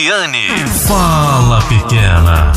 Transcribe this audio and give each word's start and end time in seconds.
Eliane. 0.00 0.48
Fala, 0.88 1.60
pequena. 1.68 2.52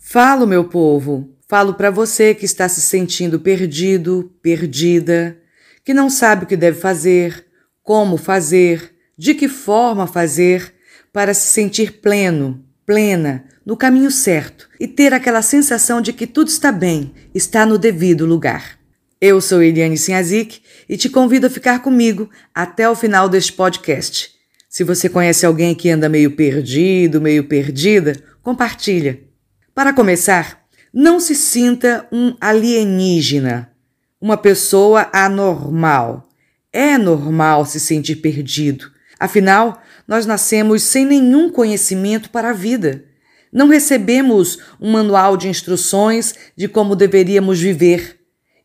Falo, 0.00 0.44
meu 0.44 0.64
povo. 0.64 1.30
Falo 1.48 1.74
para 1.74 1.92
você 1.92 2.34
que 2.34 2.44
está 2.44 2.68
se 2.68 2.80
sentindo 2.80 3.38
perdido, 3.38 4.32
perdida, 4.42 5.38
que 5.84 5.94
não 5.94 6.10
sabe 6.10 6.42
o 6.42 6.46
que 6.48 6.56
deve 6.56 6.80
fazer, 6.80 7.46
como 7.84 8.16
fazer, 8.16 8.96
de 9.16 9.32
que 9.32 9.46
forma 9.46 10.08
fazer 10.08 10.74
para 11.12 11.32
se 11.32 11.46
sentir 11.46 12.00
pleno, 12.00 12.64
plena, 12.84 13.44
no 13.64 13.76
caminho 13.76 14.10
certo 14.10 14.68
e 14.80 14.88
ter 14.88 15.14
aquela 15.14 15.42
sensação 15.42 16.00
de 16.00 16.12
que 16.12 16.26
tudo 16.26 16.48
está 16.48 16.72
bem, 16.72 17.14
está 17.32 17.64
no 17.64 17.78
devido 17.78 18.26
lugar. 18.26 18.76
Eu 19.20 19.40
sou 19.40 19.62
Eliane 19.62 19.96
Sinhazik 19.96 20.62
e 20.88 20.96
te 20.96 21.08
convido 21.08 21.46
a 21.46 21.50
ficar 21.50 21.80
comigo 21.80 22.28
até 22.52 22.88
o 22.88 22.96
final 22.96 23.28
deste 23.28 23.52
podcast. 23.52 24.39
Se 24.70 24.84
você 24.84 25.08
conhece 25.08 25.44
alguém 25.44 25.74
que 25.74 25.90
anda 25.90 26.08
meio 26.08 26.30
perdido, 26.30 27.20
meio 27.20 27.42
perdida, 27.42 28.14
compartilha. 28.40 29.18
Para 29.74 29.92
começar, 29.92 30.64
não 30.94 31.18
se 31.18 31.34
sinta 31.34 32.06
um 32.12 32.36
alienígena, 32.40 33.72
uma 34.20 34.36
pessoa 34.36 35.10
anormal. 35.12 36.28
É 36.72 36.96
normal 36.96 37.66
se 37.66 37.80
sentir 37.80 38.16
perdido. 38.16 38.92
Afinal, 39.18 39.82
nós 40.06 40.24
nascemos 40.24 40.84
sem 40.84 41.04
nenhum 41.04 41.50
conhecimento 41.50 42.30
para 42.30 42.50
a 42.50 42.52
vida. 42.52 43.04
Não 43.52 43.66
recebemos 43.66 44.60
um 44.80 44.92
manual 44.92 45.36
de 45.36 45.48
instruções 45.48 46.32
de 46.56 46.68
como 46.68 46.94
deveríamos 46.94 47.58
viver. 47.58 48.19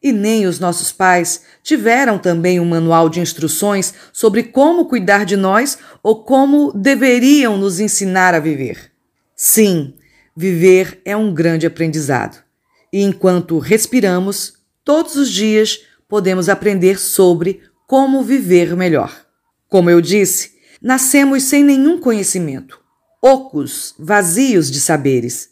E 0.05 0.13
nem 0.13 0.45
os 0.45 0.59
nossos 0.59 0.91
pais 0.91 1.41
tiveram 1.63 2.17
também 2.17 2.59
um 2.59 2.65
manual 2.65 3.09
de 3.09 3.19
instruções 3.19 3.93
sobre 4.13 4.43
como 4.43 4.85
cuidar 4.85 5.25
de 5.25 5.35
nós 5.35 5.77
ou 6.03 6.23
como 6.23 6.71
deveriam 6.71 7.57
nos 7.57 7.79
ensinar 7.79 8.33
a 8.35 8.39
viver. 8.39 8.91
Sim, 9.35 9.95
Viver 10.37 11.01
é 11.05 11.15
um 11.15 11.33
grande 11.33 11.65
aprendizado. 11.65 12.43
E 12.91 13.01
enquanto 13.01 13.57
respiramos, 13.57 14.55
todos 14.83 15.15
os 15.15 15.31
dias 15.31 15.79
podemos 16.09 16.49
aprender 16.49 16.99
sobre 16.99 17.61
como 17.87 18.21
viver 18.21 18.75
melhor. 18.75 19.25
Como 19.69 19.89
eu 19.89 20.01
disse, 20.01 20.55
nascemos 20.81 21.43
sem 21.43 21.63
nenhum 21.63 22.01
conhecimento, 22.01 22.81
ocos, 23.21 23.95
vazios 23.97 24.69
de 24.69 24.81
saberes. 24.81 25.51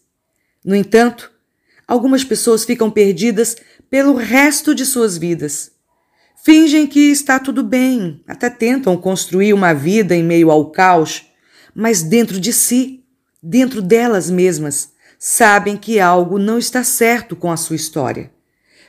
No 0.65 0.75
entanto, 0.75 1.31
algumas 1.93 2.23
pessoas 2.23 2.65
ficam 2.65 2.89
perdidas 2.89 3.55
pelo 3.89 4.15
resto 4.15 4.73
de 4.73 4.85
suas 4.85 5.17
vidas. 5.17 5.71
Fingem 6.43 6.87
que 6.87 7.11
está 7.11 7.39
tudo 7.39 7.63
bem, 7.63 8.21
até 8.27 8.49
tentam 8.49 8.97
construir 8.97 9.53
uma 9.53 9.73
vida 9.73 10.15
em 10.15 10.23
meio 10.23 10.51
ao 10.51 10.71
caos, 10.71 11.25
mas 11.73 12.01
dentro 12.01 12.39
de 12.39 12.51
si 12.51 13.03
dentro 13.43 13.81
delas 13.81 14.29
mesmas, 14.29 14.93
sabem 15.19 15.75
que 15.75 15.99
algo 15.99 16.39
não 16.39 16.57
está 16.57 16.81
certo 16.81 17.35
com 17.35 17.51
a 17.51 17.57
sua 17.57 17.75
história. 17.75 18.31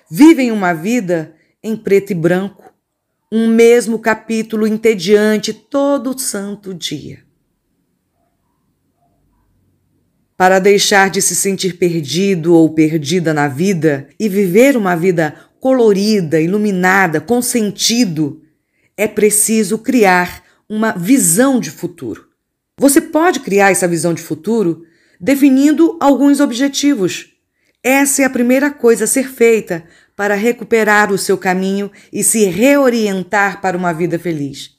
Vivem 0.09 0.53
uma 0.53 0.73
vida 0.73 1.35
em 1.61 1.77
preto 1.77 2.13
e 2.13 2.15
branco, 2.15 2.73
um 3.33 3.49
mesmo 3.49 3.99
capítulo 3.99 4.65
entediante 4.65 5.53
todo 5.53 6.17
santo 6.17 6.73
dia. 6.73 7.24
Para 10.37 10.59
deixar 10.59 11.11
de 11.11 11.23
se 11.23 11.35
sentir 11.35 11.79
perdido 11.79 12.55
ou 12.55 12.75
perdida 12.75 13.33
na 13.33 13.47
vida 13.47 14.09
e 14.19 14.29
viver 14.29 14.77
uma 14.77 14.97
vida 14.97 15.37
colorida, 15.61 16.41
iluminada, 16.41 17.21
com 17.21 17.41
sentido, 17.41 18.43
é 18.97 19.07
preciso 19.07 19.79
criar 19.79 20.43
uma 20.69 20.93
visão 20.93 21.61
de 21.61 21.71
futuro. 21.71 22.29
Você 22.79 23.01
pode 23.01 23.41
criar 23.41 23.71
essa 23.71 23.87
visão 23.87 24.13
de 24.13 24.23
futuro 24.23 24.85
definindo 25.21 25.97
alguns 26.01 26.41
objetivos. 26.41 27.29
Essa 27.83 28.23
é 28.23 28.25
a 28.25 28.31
primeira 28.31 28.71
coisa 28.73 29.05
a 29.05 29.07
ser 29.07 29.29
feita 29.29 29.85
para 30.17 30.35
recuperar 30.35 31.13
o 31.13 31.19
seu 31.19 31.39
caminho 31.39 31.91
e 32.13 32.25
se 32.25 32.45
reorientar 32.47 33.61
para 33.61 33.77
uma 33.77 33.93
vida 33.93 34.19
feliz. 34.19 34.73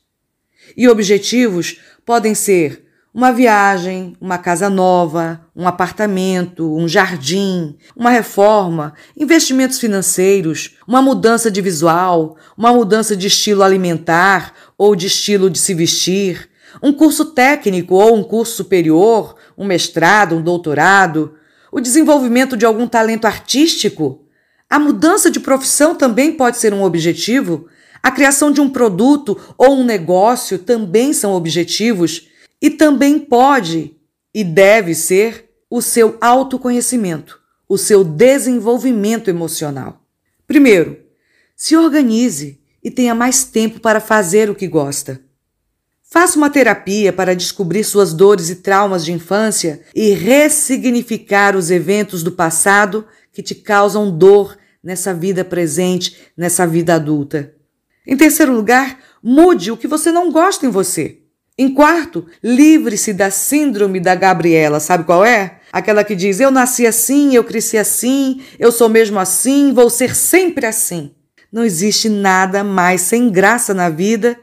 E 0.76 0.88
objetivos 0.90 1.80
podem 2.06 2.36
ser 2.36 2.85
uma 3.16 3.32
viagem, 3.32 4.14
uma 4.20 4.38
casa 4.38 4.70
nova, 4.70 5.40
um 5.56 5.66
apartamento, 5.66 6.76
um 6.76 6.86
jardim, 6.86 7.78
uma 7.96 8.10
reforma, 8.10 8.94
investimentos 9.16 9.80
financeiros, 9.80 10.76
uma 10.86 11.02
mudança 11.02 11.50
de 11.50 11.62
visual, 11.62 12.36
uma 12.58 12.74
mudança 12.74 13.16
de 13.16 13.28
estilo 13.28 13.64
alimentar 13.64 14.54
ou 14.78 14.98
de 14.98 15.08
estilo 15.08 15.50
de 15.50 15.58
se 15.58 15.74
vestir, 15.74 16.50
um 16.84 16.92
curso 16.92 17.24
técnico 17.28 17.96
ou 17.96 18.18
um 18.18 18.24
curso 18.24 18.54
superior, 18.54 19.38
um 19.58 19.64
mestrado, 19.64 20.36
um 20.36 20.42
doutorado, 20.42 21.36
o 21.72 21.80
desenvolvimento 21.80 22.58
de 22.58 22.66
algum 22.66 22.86
talento 22.86 23.24
artístico. 23.24 24.26
A 24.70 24.78
mudança 24.78 25.32
de 25.32 25.40
profissão 25.40 25.96
também 25.96 26.34
pode 26.34 26.58
ser 26.58 26.74
um 26.74 26.84
objetivo. 26.84 27.68
A 28.04 28.12
criação 28.12 28.52
de 28.52 28.60
um 28.60 28.70
produto 28.70 29.40
ou 29.58 29.74
um 29.78 29.86
negócio 29.86 30.60
também 30.60 31.14
são 31.14 31.32
objetivos. 31.32 32.35
E 32.62 32.70
também 32.70 33.20
pode 33.20 33.96
e 34.34 34.44
deve 34.44 34.94
ser 34.94 35.50
o 35.70 35.82
seu 35.82 36.18
autoconhecimento, 36.22 37.40
o 37.68 37.78
seu 37.78 38.04
desenvolvimento 38.04 39.30
emocional. 39.30 40.02
Primeiro, 40.48 41.00
se 41.56 41.76
organize 41.76 42.62
e 42.84 42.92
tenha 42.92 43.16
mais 43.16 43.46
tempo 43.46 43.80
para 43.80 44.00
fazer 44.00 44.50
o 44.50 44.56
que 44.56 44.68
gosta. 44.68 45.22
Faça 46.04 46.38
uma 46.38 46.50
terapia 46.50 47.12
para 47.12 47.36
descobrir 47.36 47.84
suas 47.84 48.14
dores 48.14 48.50
e 48.50 48.58
traumas 48.58 49.04
de 49.04 49.12
infância 49.12 49.82
e 49.94 50.12
ressignificar 50.12 51.56
os 51.56 51.72
eventos 51.72 52.22
do 52.22 52.32
passado 52.32 53.06
que 53.34 53.42
te 53.42 53.56
causam 53.56 54.16
dor 54.16 54.56
nessa 54.84 55.14
vida 55.14 55.44
presente, 55.44 56.16
nessa 56.38 56.68
vida 56.68 56.96
adulta. 56.96 57.54
Em 58.06 58.16
terceiro 58.16 58.54
lugar, 58.54 59.00
mude 59.22 59.72
o 59.72 59.78
que 59.78 59.88
você 59.88 60.12
não 60.12 60.32
gosta 60.32 60.66
em 60.66 60.70
você. 60.70 61.25
Em 61.58 61.74
quarto, 61.74 62.26
livre-se 62.44 63.14
da 63.14 63.32
síndrome 63.32 64.02
da 64.02 64.14
Gabriela. 64.14 64.82
Sabe 64.82 65.06
qual 65.06 65.24
é? 65.24 65.60
Aquela 65.72 66.04
que 66.04 66.14
diz: 66.14 66.42
Eu 66.42 66.52
nasci 66.52 66.86
assim, 66.86 67.34
eu 67.34 67.46
cresci 67.46 67.78
assim, 67.78 68.42
eu 68.60 68.74
sou 68.74 68.90
mesmo 68.90 69.18
assim, 69.18 69.72
vou 69.72 69.90
ser 69.90 70.14
sempre 70.14 70.66
assim. 70.66 71.12
Não 71.50 71.64
existe 71.64 72.10
nada 72.10 72.62
mais 72.62 73.02
sem 73.02 73.30
graça 73.30 73.74
na 73.74 73.90
vida 73.90 74.38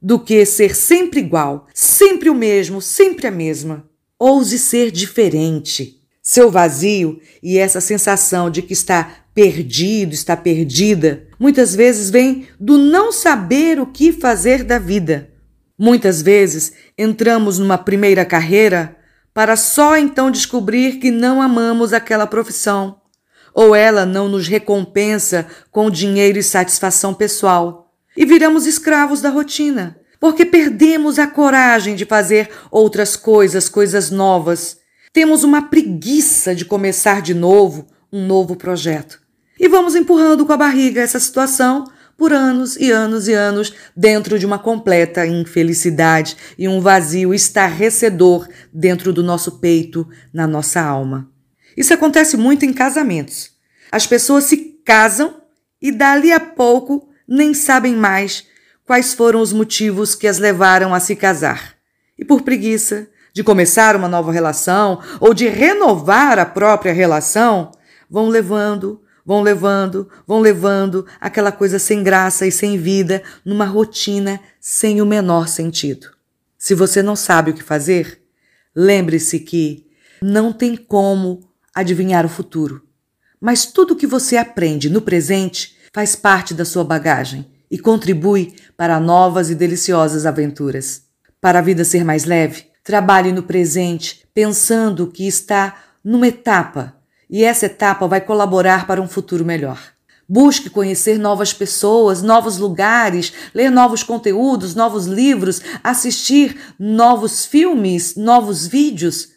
do 0.00 0.20
que 0.20 0.44
ser 0.46 0.76
sempre 0.76 1.18
igual, 1.18 1.66
sempre 1.74 2.30
o 2.30 2.34
mesmo, 2.34 2.80
sempre 2.80 3.26
a 3.26 3.30
mesma. 3.32 3.84
Ouse 4.16 4.56
ser 4.56 4.92
diferente. 4.92 6.00
Seu 6.22 6.48
vazio 6.48 7.20
e 7.42 7.58
essa 7.58 7.80
sensação 7.80 8.48
de 8.48 8.62
que 8.62 8.72
está 8.72 9.24
perdido, 9.34 10.14
está 10.14 10.36
perdida, 10.36 11.26
muitas 11.40 11.74
vezes 11.74 12.08
vem 12.08 12.46
do 12.60 12.78
não 12.78 13.10
saber 13.10 13.80
o 13.80 13.86
que 13.86 14.12
fazer 14.12 14.62
da 14.62 14.78
vida. 14.78 15.31
Muitas 15.84 16.22
vezes 16.22 16.74
entramos 16.96 17.58
numa 17.58 17.76
primeira 17.76 18.24
carreira 18.24 18.96
para 19.34 19.56
só 19.56 19.96
então 19.96 20.30
descobrir 20.30 21.00
que 21.00 21.10
não 21.10 21.42
amamos 21.42 21.92
aquela 21.92 22.24
profissão, 22.24 23.00
ou 23.52 23.74
ela 23.74 24.06
não 24.06 24.28
nos 24.28 24.46
recompensa 24.46 25.44
com 25.72 25.90
dinheiro 25.90 26.38
e 26.38 26.42
satisfação 26.42 27.12
pessoal 27.12 27.92
e 28.16 28.24
viramos 28.24 28.64
escravos 28.64 29.20
da 29.20 29.28
rotina, 29.28 29.98
porque 30.20 30.46
perdemos 30.46 31.18
a 31.18 31.26
coragem 31.26 31.96
de 31.96 32.04
fazer 32.04 32.48
outras 32.70 33.16
coisas, 33.16 33.68
coisas 33.68 34.08
novas. 34.08 34.76
Temos 35.12 35.42
uma 35.42 35.62
preguiça 35.62 36.54
de 36.54 36.64
começar 36.64 37.20
de 37.20 37.34
novo 37.34 37.88
um 38.12 38.24
novo 38.24 38.54
projeto. 38.54 39.20
E 39.58 39.66
vamos 39.66 39.96
empurrando 39.96 40.46
com 40.46 40.52
a 40.52 40.56
barriga 40.56 41.00
essa 41.00 41.18
situação 41.18 41.82
por 42.22 42.32
anos 42.32 42.76
e 42.76 42.88
anos 42.92 43.26
e 43.26 43.32
anos 43.32 43.74
dentro 43.96 44.38
de 44.38 44.46
uma 44.46 44.56
completa 44.56 45.26
infelicidade 45.26 46.36
e 46.56 46.68
um 46.68 46.80
vazio 46.80 47.34
estarrecedor 47.34 48.46
dentro 48.72 49.12
do 49.12 49.24
nosso 49.24 49.58
peito, 49.58 50.08
na 50.32 50.46
nossa 50.46 50.80
alma. 50.80 51.28
Isso 51.76 51.92
acontece 51.92 52.36
muito 52.36 52.64
em 52.64 52.72
casamentos. 52.72 53.50
As 53.90 54.06
pessoas 54.06 54.44
se 54.44 54.56
casam 54.84 55.42
e 55.80 55.90
dali 55.90 56.30
a 56.30 56.38
pouco 56.38 57.08
nem 57.26 57.52
sabem 57.54 57.96
mais 57.96 58.44
quais 58.86 59.14
foram 59.14 59.40
os 59.40 59.52
motivos 59.52 60.14
que 60.14 60.28
as 60.28 60.38
levaram 60.38 60.94
a 60.94 61.00
se 61.00 61.16
casar. 61.16 61.74
E 62.16 62.24
por 62.24 62.42
preguiça 62.42 63.08
de 63.34 63.42
começar 63.42 63.96
uma 63.96 64.06
nova 64.06 64.30
relação 64.30 65.00
ou 65.18 65.34
de 65.34 65.48
renovar 65.48 66.38
a 66.38 66.46
própria 66.46 66.92
relação, 66.92 67.72
vão 68.08 68.28
levando, 68.28 69.02
vão 69.24 69.42
levando, 69.42 70.08
vão 70.26 70.40
levando 70.40 71.06
aquela 71.20 71.52
coisa 71.52 71.78
sem 71.78 72.02
graça 72.02 72.46
e 72.46 72.52
sem 72.52 72.78
vida 72.78 73.22
numa 73.44 73.64
rotina 73.64 74.40
sem 74.60 75.00
o 75.00 75.06
menor 75.06 75.48
sentido. 75.48 76.08
Se 76.58 76.74
você 76.74 77.02
não 77.02 77.16
sabe 77.16 77.50
o 77.50 77.54
que 77.54 77.62
fazer, 77.62 78.22
lembre-se 78.74 79.40
que 79.40 79.86
não 80.20 80.52
tem 80.52 80.76
como 80.76 81.40
adivinhar 81.74 82.24
o 82.24 82.28
futuro. 82.28 82.82
Mas 83.40 83.66
tudo 83.66 83.96
que 83.96 84.06
você 84.06 84.36
aprende 84.36 84.88
no 84.88 85.02
presente 85.02 85.76
faz 85.92 86.14
parte 86.14 86.54
da 86.54 86.64
sua 86.64 86.84
bagagem 86.84 87.50
e 87.70 87.78
contribui 87.78 88.54
para 88.76 89.00
novas 89.00 89.50
e 89.50 89.54
deliciosas 89.54 90.26
aventuras. 90.26 91.02
Para 91.40 91.58
a 91.58 91.62
vida 91.62 91.84
ser 91.84 92.04
mais 92.04 92.24
leve, 92.24 92.72
Trabalhe 92.84 93.30
no 93.30 93.44
presente, 93.44 94.26
pensando 94.34 95.06
que 95.06 95.26
está 95.26 95.76
numa 96.02 96.26
etapa 96.26 96.96
e 97.32 97.42
essa 97.42 97.64
etapa 97.64 98.06
vai 98.06 98.20
colaborar 98.20 98.86
para 98.86 99.00
um 99.00 99.08
futuro 99.08 99.42
melhor. 99.42 99.82
Busque 100.28 100.68
conhecer 100.68 101.18
novas 101.18 101.52
pessoas, 101.52 102.22
novos 102.22 102.58
lugares, 102.58 103.32
ler 103.54 103.70
novos 103.70 104.02
conteúdos, 104.02 104.74
novos 104.74 105.06
livros, 105.06 105.62
assistir 105.82 106.74
novos 106.78 107.46
filmes, 107.46 108.16
novos 108.16 108.66
vídeos, 108.66 109.30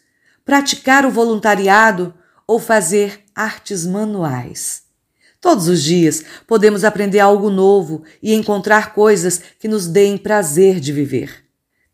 praticar 0.44 1.06
o 1.06 1.10
voluntariado 1.10 2.14
ou 2.46 2.60
fazer 2.60 3.24
artes 3.34 3.86
manuais. 3.86 4.82
Todos 5.40 5.66
os 5.66 5.82
dias 5.82 6.22
podemos 6.46 6.84
aprender 6.84 7.20
algo 7.20 7.50
novo 7.50 8.02
e 8.22 8.34
encontrar 8.34 8.92
coisas 8.92 9.40
que 9.58 9.68
nos 9.68 9.86
deem 9.86 10.18
prazer 10.18 10.80
de 10.80 10.92
viver. 10.92 11.44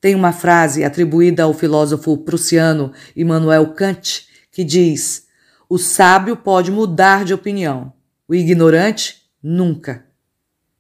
Tem 0.00 0.14
uma 0.16 0.32
frase 0.32 0.84
atribuída 0.84 1.44
ao 1.44 1.54
filósofo 1.54 2.16
prussiano 2.18 2.92
Immanuel 3.14 3.72
Kant 3.72 4.26
que 4.50 4.64
diz: 4.64 5.24
O 5.72 5.78
sábio 5.78 6.36
pode 6.36 6.70
mudar 6.70 7.24
de 7.24 7.32
opinião, 7.32 7.94
o 8.28 8.34
ignorante 8.34 9.22
nunca. 9.42 10.04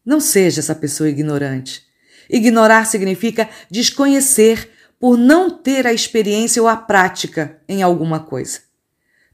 Não 0.04 0.20
seja 0.20 0.60
essa 0.60 0.74
pessoa 0.74 1.08
ignorante. 1.08 1.82
Ignorar 2.28 2.84
significa 2.84 3.48
desconhecer 3.70 4.68
por 5.00 5.16
não 5.16 5.48
ter 5.48 5.86
a 5.86 5.94
experiência 5.94 6.60
ou 6.60 6.68
a 6.68 6.76
prática 6.76 7.58
em 7.66 7.82
alguma 7.82 8.20
coisa. 8.20 8.60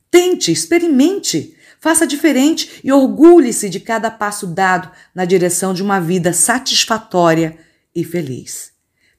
Tente, 0.09 0.53
experimente, 0.53 1.57
faça 1.81 2.07
diferente 2.07 2.79
e 2.85 2.93
orgulhe-se 2.93 3.69
de 3.69 3.81
cada 3.81 4.13
passo 4.13 4.47
dado 4.47 4.89
na 5.13 5.25
direção 5.25 5.75
de 5.75 5.83
uma 5.83 6.01
vida 6.01 6.33
satisfatória 6.33 7.59
e 7.93 8.05
feliz. 8.05 8.71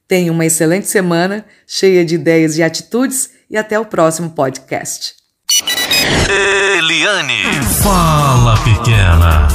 Tenha 0.08 0.32
uma 0.32 0.46
excelente 0.46 0.86
semana, 0.86 1.44
cheia 1.66 2.02
de 2.02 2.14
ideias 2.14 2.56
e 2.56 2.62
atitudes, 2.62 3.32
e 3.50 3.58
até 3.58 3.78
o 3.78 3.84
próximo 3.84 4.30
podcast. 4.30 5.19
Eliane, 6.28 7.42
fala 7.82 8.54
pequena. 8.64 9.46